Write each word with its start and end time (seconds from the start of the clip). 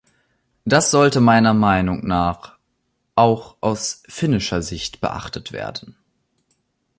Das 0.65 0.89
sollte 0.89 1.21
meiner 1.21 1.53
Meinung 1.53 2.03
nach 2.07 2.57
auch 3.13 3.57
aus 3.61 4.01
finnischer 4.07 4.63
Sicht 4.63 4.99
beachtet 4.99 5.51
werden. 5.51 5.95